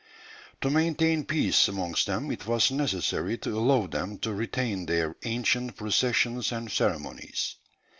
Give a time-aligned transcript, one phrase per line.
[0.61, 5.75] To maintain peace amongst them it was necessary to allow them to retain their ancient
[5.75, 7.57] processions and ceremonies....